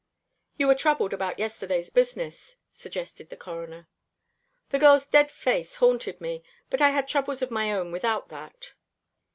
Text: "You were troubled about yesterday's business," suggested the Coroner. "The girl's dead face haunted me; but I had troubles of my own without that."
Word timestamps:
"You 0.57 0.65
were 0.65 0.73
troubled 0.73 1.13
about 1.13 1.37
yesterday's 1.37 1.91
business," 1.91 2.57
suggested 2.71 3.29
the 3.29 3.37
Coroner. 3.37 3.87
"The 4.69 4.79
girl's 4.79 5.05
dead 5.05 5.29
face 5.29 5.75
haunted 5.75 6.19
me; 6.19 6.43
but 6.71 6.81
I 6.81 6.89
had 6.89 7.07
troubles 7.07 7.43
of 7.43 7.51
my 7.51 7.71
own 7.71 7.91
without 7.91 8.29
that." 8.29 8.73